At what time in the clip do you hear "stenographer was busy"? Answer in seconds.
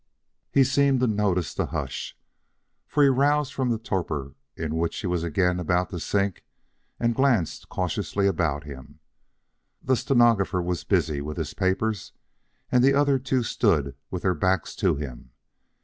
9.95-11.21